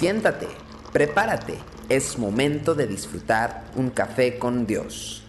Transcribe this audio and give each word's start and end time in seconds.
Siéntate, 0.00 0.48
prepárate, 0.94 1.58
es 1.90 2.18
momento 2.18 2.74
de 2.74 2.86
disfrutar 2.86 3.64
un 3.76 3.90
café 3.90 4.38
con 4.38 4.66
Dios. 4.66 5.22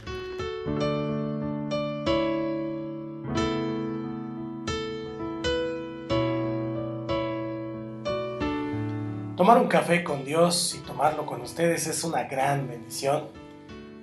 Tomar 9.36 9.58
un 9.58 9.68
café 9.68 10.06
con 10.06 10.24
Dios 10.24 10.74
y 10.76 10.88
tomarlo 10.88 11.26
con 11.26 11.42
ustedes 11.42 11.88
es 11.88 12.06
una 12.06 12.24
gran 12.24 12.70
bendición. 12.70 13.28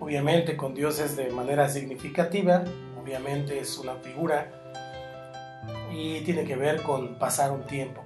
Obviamente 0.00 0.54
con 0.54 0.74
Dios 0.74 0.98
es 1.00 1.16
de 1.16 1.30
manera 1.30 1.70
significativa, 1.70 2.62
obviamente 3.02 3.58
es 3.58 3.78
una 3.78 3.94
figura 3.94 4.52
y 5.90 6.20
tiene 6.24 6.44
que 6.44 6.56
ver 6.56 6.82
con 6.82 7.18
pasar 7.18 7.52
un 7.52 7.62
tiempo. 7.62 8.04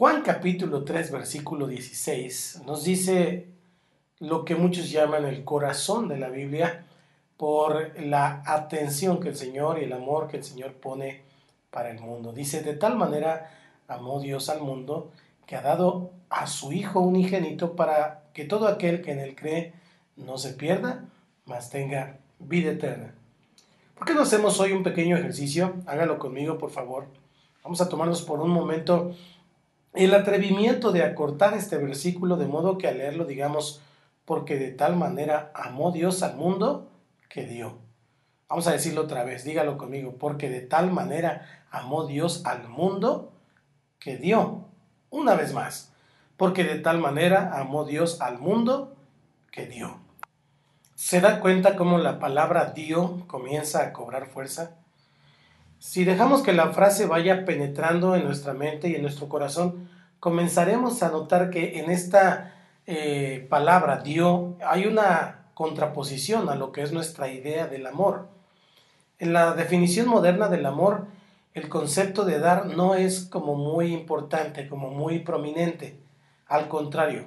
Juan 0.00 0.22
capítulo 0.22 0.82
3 0.82 1.10
versículo 1.10 1.66
16 1.66 2.62
nos 2.64 2.84
dice 2.84 3.48
lo 4.18 4.46
que 4.46 4.54
muchos 4.54 4.90
llaman 4.90 5.26
el 5.26 5.44
corazón 5.44 6.08
de 6.08 6.16
la 6.16 6.30
Biblia 6.30 6.86
por 7.36 8.00
la 8.00 8.42
atención 8.46 9.20
que 9.20 9.28
el 9.28 9.36
Señor 9.36 9.78
y 9.78 9.84
el 9.84 9.92
amor 9.92 10.26
que 10.26 10.38
el 10.38 10.42
Señor 10.42 10.72
pone 10.72 11.20
para 11.70 11.90
el 11.90 12.00
mundo. 12.00 12.32
Dice, 12.32 12.62
de 12.62 12.72
tal 12.72 12.96
manera 12.96 13.50
amó 13.88 14.20
Dios 14.20 14.48
al 14.48 14.62
mundo 14.62 15.12
que 15.44 15.56
ha 15.56 15.60
dado 15.60 16.12
a 16.30 16.46
su 16.46 16.72
Hijo 16.72 17.00
unigénito 17.00 17.76
para 17.76 18.22
que 18.32 18.46
todo 18.46 18.68
aquel 18.68 19.02
que 19.02 19.12
en 19.12 19.18
él 19.18 19.36
cree 19.36 19.74
no 20.16 20.38
se 20.38 20.54
pierda, 20.54 21.04
mas 21.44 21.68
tenga 21.68 22.16
vida 22.38 22.70
eterna. 22.70 23.12
¿Por 23.96 24.06
qué 24.06 24.14
no 24.14 24.22
hacemos 24.22 24.60
hoy 24.60 24.72
un 24.72 24.82
pequeño 24.82 25.18
ejercicio? 25.18 25.74
Hágalo 25.84 26.18
conmigo, 26.18 26.56
por 26.56 26.70
favor. 26.70 27.04
Vamos 27.62 27.82
a 27.82 27.88
tomarnos 27.90 28.22
por 28.22 28.40
un 28.40 28.48
momento 28.48 29.14
el 29.92 30.14
atrevimiento 30.14 30.92
de 30.92 31.02
acortar 31.02 31.54
este 31.54 31.76
versículo 31.78 32.36
de 32.36 32.46
modo 32.46 32.78
que 32.78 32.88
al 32.88 32.98
leerlo 32.98 33.24
digamos, 33.24 33.80
porque 34.24 34.56
de 34.56 34.70
tal 34.70 34.96
manera 34.96 35.50
amó 35.54 35.90
Dios 35.90 36.22
al 36.22 36.36
mundo 36.36 36.88
que 37.28 37.44
dio. 37.46 37.78
Vamos 38.48 38.66
a 38.66 38.72
decirlo 38.72 39.02
otra 39.02 39.24
vez, 39.24 39.44
dígalo 39.44 39.78
conmigo, 39.78 40.16
porque 40.18 40.48
de 40.50 40.60
tal 40.60 40.90
manera 40.90 41.64
amó 41.70 42.06
Dios 42.06 42.44
al 42.46 42.68
mundo 42.68 43.32
que 43.98 44.16
dio. 44.16 44.64
Una 45.10 45.34
vez 45.34 45.52
más, 45.52 45.92
porque 46.36 46.64
de 46.64 46.78
tal 46.78 46.98
manera 46.98 47.58
amó 47.58 47.84
Dios 47.84 48.20
al 48.20 48.38
mundo 48.38 48.96
que 49.50 49.66
dio. 49.66 49.98
¿Se 50.94 51.20
da 51.20 51.40
cuenta 51.40 51.76
cómo 51.76 51.98
la 51.98 52.18
palabra 52.18 52.72
dio 52.72 53.24
comienza 53.26 53.82
a 53.82 53.92
cobrar 53.92 54.26
fuerza? 54.26 54.79
Si 55.80 56.04
dejamos 56.04 56.42
que 56.42 56.52
la 56.52 56.74
frase 56.74 57.06
vaya 57.06 57.46
penetrando 57.46 58.14
en 58.14 58.24
nuestra 58.24 58.52
mente 58.52 58.90
y 58.90 58.96
en 58.96 59.02
nuestro 59.02 59.30
corazón, 59.30 59.88
comenzaremos 60.20 61.02
a 61.02 61.08
notar 61.08 61.48
que 61.48 61.80
en 61.80 61.90
esta 61.90 62.54
eh, 62.86 63.46
palabra 63.48 64.02
dio 64.02 64.58
hay 64.62 64.84
una 64.84 65.46
contraposición 65.54 66.50
a 66.50 66.54
lo 66.54 66.70
que 66.70 66.82
es 66.82 66.92
nuestra 66.92 67.32
idea 67.32 67.66
del 67.66 67.86
amor. 67.86 68.28
En 69.18 69.32
la 69.32 69.54
definición 69.54 70.06
moderna 70.06 70.48
del 70.48 70.66
amor, 70.66 71.06
el 71.54 71.70
concepto 71.70 72.26
de 72.26 72.40
dar 72.40 72.66
no 72.66 72.94
es 72.94 73.20
como 73.20 73.54
muy 73.54 73.94
importante, 73.94 74.68
como 74.68 74.90
muy 74.90 75.20
prominente. 75.20 75.98
Al 76.46 76.68
contrario, 76.68 77.24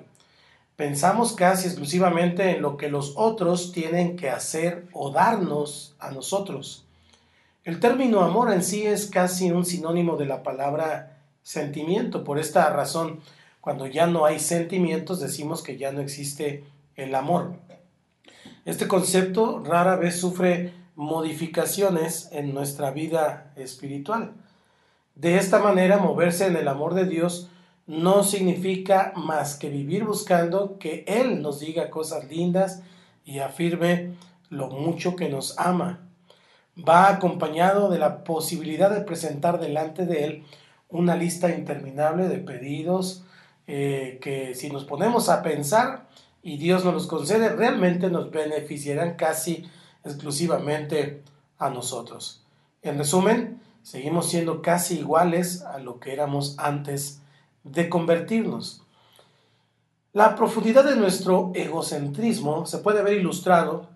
pensamos 0.75 1.33
casi 1.33 1.69
exclusivamente 1.69 2.51
en 2.51 2.61
lo 2.61 2.77
que 2.77 2.89
los 2.89 3.13
otros 3.15 3.71
tienen 3.71 4.15
que 4.15 4.29
hacer 4.29 4.85
o 4.93 5.09
darnos 5.09 5.95
a 5.97 6.11
nosotros. 6.11 6.85
El 7.63 7.79
término 7.79 8.19
amor 8.19 8.51
en 8.51 8.61
sí 8.61 8.85
es 8.85 9.05
casi 9.05 9.49
un 9.49 9.63
sinónimo 9.63 10.17
de 10.17 10.25
la 10.25 10.43
palabra 10.43 11.21
sentimiento. 11.43 12.25
Por 12.25 12.37
esta 12.37 12.69
razón, 12.71 13.21
cuando 13.61 13.87
ya 13.87 14.05
no 14.05 14.25
hay 14.25 14.39
sentimientos, 14.39 15.21
decimos 15.21 15.63
que 15.63 15.77
ya 15.77 15.93
no 15.93 16.01
existe 16.01 16.65
el 16.97 17.15
amor. 17.15 17.53
Este 18.65 18.89
concepto 18.89 19.63
rara 19.63 19.95
vez 19.95 20.19
sufre 20.19 20.73
modificaciones 20.97 22.27
en 22.33 22.53
nuestra 22.53 22.91
vida 22.91 23.53
espiritual. 23.55 24.33
De 25.15 25.37
esta 25.37 25.59
manera, 25.59 25.99
moverse 25.99 26.47
en 26.47 26.57
el 26.57 26.67
amor 26.67 26.95
de 26.95 27.05
Dios 27.05 27.49
no 27.87 28.25
significa 28.25 29.13
más 29.15 29.55
que 29.55 29.69
vivir 29.69 30.03
buscando 30.03 30.77
que 30.79 31.05
Él 31.07 31.41
nos 31.41 31.61
diga 31.61 31.89
cosas 31.89 32.29
lindas 32.29 32.81
y 33.23 33.39
afirme 33.39 34.15
lo 34.49 34.67
mucho 34.67 35.15
que 35.15 35.29
nos 35.29 35.57
ama 35.57 36.09
va 36.77 37.09
acompañado 37.09 37.89
de 37.89 37.99
la 37.99 38.23
posibilidad 38.23 38.89
de 38.89 39.01
presentar 39.01 39.59
delante 39.59 40.05
de 40.05 40.25
Él 40.25 40.43
una 40.89 41.15
lista 41.15 41.49
interminable 41.55 42.27
de 42.27 42.37
pedidos 42.37 43.23
eh, 43.67 44.19
que 44.21 44.55
si 44.55 44.69
nos 44.69 44.83
ponemos 44.85 45.29
a 45.29 45.41
pensar 45.41 46.07
y 46.41 46.57
Dios 46.57 46.83
nos 46.83 46.93
los 46.93 47.07
concede, 47.07 47.49
realmente 47.49 48.09
nos 48.09 48.29
beneficiarán 48.31 49.15
casi 49.15 49.65
exclusivamente 50.03 51.23
a 51.57 51.69
nosotros. 51.69 52.43
En 52.81 52.97
resumen, 52.97 53.61
seguimos 53.81 54.29
siendo 54.29 54.61
casi 54.61 54.99
iguales 54.99 55.61
a 55.61 55.77
lo 55.77 55.99
que 55.99 56.11
éramos 56.11 56.55
antes 56.57 57.21
de 57.63 57.89
convertirnos. 57.89 58.81
La 60.11 60.35
profundidad 60.35 60.83
de 60.83 60.97
nuestro 60.97 61.51
egocentrismo 61.55 62.65
se 62.65 62.79
puede 62.79 63.01
ver 63.01 63.13
ilustrado 63.13 63.87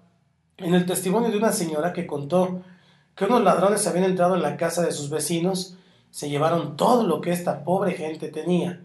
en 0.58 0.74
el 0.74 0.86
testimonio 0.86 1.30
de 1.30 1.38
una 1.38 1.52
señora 1.52 1.94
que 1.94 2.08
contó 2.08 2.62
que 3.16 3.26
unos 3.26 3.44
ladrones 3.44 3.86
habían 3.88 4.06
entrado 4.06 4.36
en 4.36 4.42
la 4.42 4.58
casa 4.58 4.84
de 4.84 4.92
sus 4.92 5.10
vecinos, 5.10 5.78
se 6.12 6.30
llevaron 6.30 6.78
todo 6.78 7.04
lo 7.04 7.22
que 7.22 7.32
esta 7.32 7.64
pobre 7.64 7.94
gente 7.94 8.30
tenía. 8.30 8.82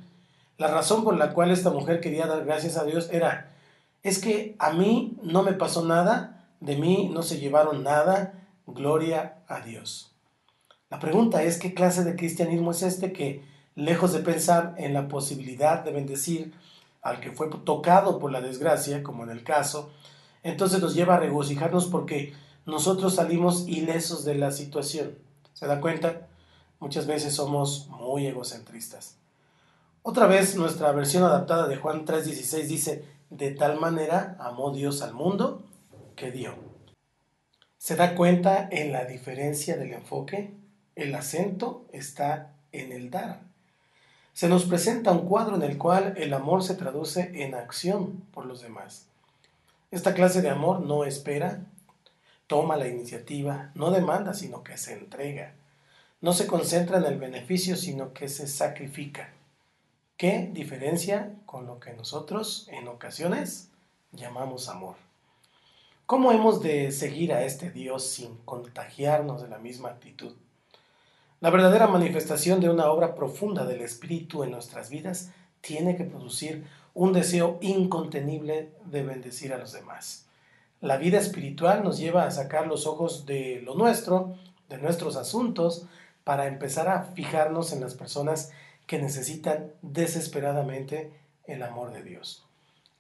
La 0.59 0.69
razón 0.69 1.05
por 1.05 1.17
la 1.17 1.33
cual 1.33 1.51
esta 1.51 1.71
mujer 1.71 2.01
quería 2.01 2.27
dar 2.27 2.45
gracias 2.45 2.77
a 2.77 2.85
Dios 2.85 3.09
era, 3.11 3.55
es 4.03 4.19
que 4.19 4.57
a 4.59 4.73
mí 4.73 5.17
no 5.23 5.43
me 5.43 5.53
pasó 5.53 5.85
nada, 5.85 6.47
de 6.61 6.77
mí 6.77 7.11
no 7.13 7.23
se 7.23 7.39
llevaron 7.39 7.83
nada, 7.83 8.35
gloria 8.67 9.39
a 9.49 9.61
Dios. 9.61 10.13
La 10.91 10.99
pregunta 10.99 11.43
es, 11.43 11.59
¿qué 11.59 11.75
clase 11.75 12.05
de 12.05 12.17
cristianismo 12.17 12.71
es 12.73 12.83
este 12.83 13.13
que, 13.13 13.45
lejos 13.75 14.13
de 14.13 14.21
pensar 14.21 14.75
en 14.77 14.93
la 14.93 15.09
posibilidad 15.09 15.83
de 15.83 15.93
bendecir 15.93 16.53
al 17.01 17.21
que 17.21 17.33
fue 17.33 17.49
tocado 17.65 18.19
por 18.19 18.31
la 18.31 18.41
desgracia, 18.41 19.03
como 19.03 19.25
en 19.25 19.31
el 19.31 19.43
caso, 19.43 19.91
entonces 20.43 20.81
nos 20.81 20.95
lleva 20.95 21.17
a 21.17 21.21
regocijarnos 21.21 21.87
porque 21.87 22.35
nosotros 22.67 23.17
salimos 23.17 23.67
ilesos 23.69 24.25
de 24.25 24.35
la 24.37 24.51
situación. 24.53 25.17
¿Se 25.53 25.67
da 25.67 25.81
cuenta? 25.81 26.29
Muchas 26.81 27.07
veces 27.07 27.35
somos 27.35 27.89
muy 27.89 28.27
egocentristas. 28.27 29.17
Otra 30.03 30.27
vez 30.27 30.57
nuestra 30.57 30.91
versión 30.93 31.23
adaptada 31.23 31.69
de 31.69 31.77
Juan 31.77 32.05
3:16 32.05 32.67
dice, 32.67 33.05
de 33.31 33.53
tal 33.53 33.79
manera 33.79 34.37
amó 34.41 34.73
Dios 34.73 35.01
al 35.03 35.15
mundo 35.15 35.63
que 36.17 36.31
dio. 36.31 36.55
¿Se 37.79 37.97
da 37.97 38.15
cuenta 38.15 38.69
en 38.71 38.93
la 38.93 39.05
diferencia 39.05 39.77
del 39.77 39.93
enfoque? 39.93 40.55
El 40.95 41.15
acento 41.15 41.87
está 41.93 42.55
en 42.73 42.93
el 42.93 43.11
dar. 43.11 43.41
Se 44.33 44.49
nos 44.49 44.65
presenta 44.65 45.13
un 45.13 45.27
cuadro 45.27 45.57
en 45.57 45.63
el 45.63 45.79
cual 45.79 46.15
el 46.17 46.33
amor 46.35 46.63
se 46.63 46.75
traduce 46.75 47.31
en 47.43 47.55
acción 47.55 48.25
por 48.33 48.47
los 48.47 48.61
demás. 48.61 49.07
Esta 49.93 50.15
clase 50.15 50.41
de 50.41 50.49
amor 50.49 50.81
no 50.81 51.05
espera, 51.05 51.67
toma 52.47 52.79
la 52.79 52.89
iniciativa, 52.89 53.73
no 53.75 53.91
demanda, 53.91 54.33
sino 54.33 54.65
que 54.65 54.79
se 54.79 54.95
entrega. 54.95 55.53
No 56.23 56.33
se 56.33 56.47
concentra 56.47 56.97
en 56.97 57.05
el 57.05 57.19
beneficio, 57.19 57.77
sino 57.77 58.15
que 58.15 58.31
se 58.31 58.47
sacrifica. 58.47 59.35
¿Qué 60.17 60.49
diferencia 60.51 61.35
con 61.45 61.67
lo 61.67 61.79
que 61.79 61.93
nosotros 61.93 62.69
en 62.73 62.89
ocasiones 62.89 63.69
llamamos 64.13 64.71
amor? 64.71 64.95
¿Cómo 66.07 66.33
hemos 66.33 66.63
de 66.63 66.91
seguir 66.91 67.35
a 67.35 67.45
este 67.45 67.71
Dios 67.71 68.07
sin 68.07 68.39
contagiarnos 68.47 69.43
de 69.43 69.49
la 69.49 69.59
misma 69.59 69.91
actitud? 69.91 70.33
La 71.41 71.51
verdadera 71.51 71.87
manifestación 71.87 72.61
de 72.61 72.71
una 72.71 72.91
obra 72.91 73.15
profunda 73.15 73.67
del 73.67 73.83
Espíritu 73.83 74.43
en 74.43 74.53
nuestras 74.53 74.89
vidas 74.89 75.33
tiene 75.61 75.97
que 75.97 76.05
producir 76.05 76.65
un 76.95 77.13
deseo 77.13 77.59
incontenible 77.61 78.71
de 78.85 79.03
bendecir 79.03 79.53
a 79.53 79.59
los 79.59 79.73
demás. 79.73 80.27
La 80.81 80.97
vida 80.97 81.19
espiritual 81.19 81.85
nos 81.85 81.99
lleva 81.99 82.27
a 82.27 82.31
sacar 82.31 82.67
los 82.67 82.87
ojos 82.87 83.25
de 83.25 83.63
lo 83.65 83.75
nuestro, 83.75 84.35
de 84.69 84.79
nuestros 84.79 85.17
asuntos, 85.17 85.87
para 86.25 86.47
empezar 86.47 86.89
a 86.89 87.03
fijarnos 87.03 87.73
en 87.73 87.81
las 87.81 87.95
personas 87.95 88.51
que 88.87 88.99
necesitan 88.99 89.73
desesperadamente 89.83 91.13
el 91.47 91.63
amor 91.63 91.93
de 91.93 92.03
Dios. 92.03 92.45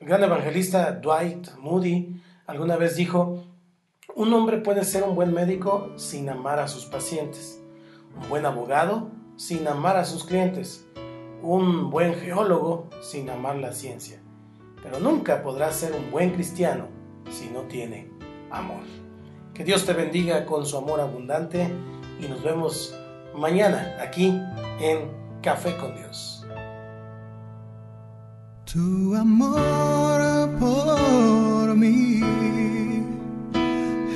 El 0.00 0.08
gran 0.08 0.22
evangelista 0.24 0.92
Dwight 0.92 1.56
Moody 1.58 2.20
alguna 2.46 2.76
vez 2.76 2.96
dijo, 2.96 3.44
un 4.14 4.32
hombre 4.34 4.58
puede 4.58 4.84
ser 4.84 5.04
un 5.04 5.14
buen 5.14 5.32
médico 5.32 5.92
sin 5.96 6.28
amar 6.28 6.58
a 6.58 6.68
sus 6.68 6.84
pacientes, 6.86 7.60
un 8.20 8.28
buen 8.28 8.44
abogado 8.46 9.10
sin 9.36 9.66
amar 9.66 9.96
a 9.96 10.04
sus 10.04 10.24
clientes, 10.24 10.84
un 11.42 11.90
buen 11.90 12.14
geólogo 12.14 12.88
sin 13.00 13.28
amar 13.28 13.56
la 13.56 13.72
ciencia, 13.72 14.20
pero 14.82 15.00
nunca 15.00 15.42
podrá 15.42 15.72
ser 15.72 15.92
un 15.92 16.10
buen 16.10 16.30
cristiano 16.30 16.86
si 17.30 17.48
no 17.50 17.62
tiene 17.62 18.08
amor. 18.50 18.84
Que 19.52 19.64
Dios 19.64 19.84
te 19.84 19.92
bendiga 19.92 20.46
con 20.46 20.64
su 20.64 20.76
amor 20.76 21.00
abundante 21.00 21.68
y 22.20 22.28
nos 22.28 22.42
vemos 22.42 22.94
mañana 23.34 23.96
aquí 24.00 24.40
en 24.80 25.10
Café 25.42 25.76
con 25.76 25.94
Dios. 25.96 26.46
Tu 28.72 29.14
amor 29.14 30.48
por 30.58 31.74
mí 31.76 32.20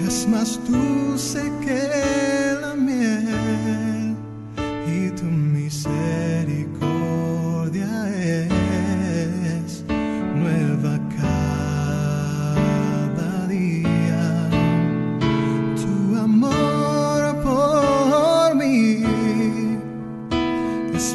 es 0.06 0.28
más 0.28 0.60
dulce 0.70 1.42
que 1.64 2.35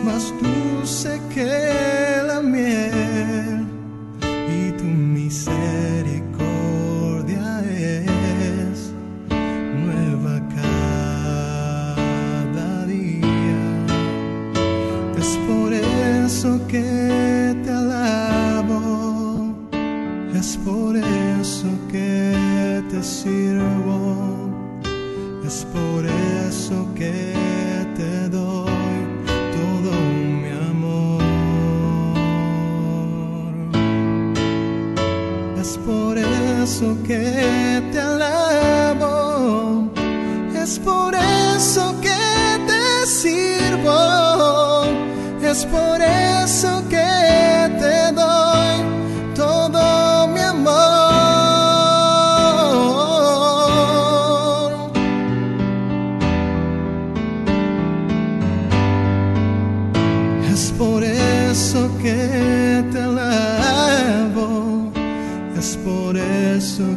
más 0.03 0.33
dulce 0.41 1.21
que 1.33 2.21
la 2.25 2.41
miel 2.41 3.65
y 4.49 4.71
tu 4.77 4.83
misericordia 4.83 7.63
es 7.69 8.91
nueva 9.85 10.41
cada 11.75 12.85
día. 12.85 13.85
Es 15.17 15.37
por 15.47 15.73
eso 15.73 16.59
que 16.67 17.55
te 17.63 17.69
alabo, 17.69 19.55
es 20.33 20.57
por 20.57 20.97
eso 20.97 21.67
que 21.91 22.83
te 22.89 23.03
sirvo, 23.03 24.49
es 25.45 25.65
por 25.65 26.05
eso 26.05 26.87
que 26.95 27.60
eso 36.81 36.97
que 37.03 37.70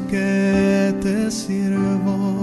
que 0.08 0.94
te 1.00 1.30
sirvo, 1.30 2.33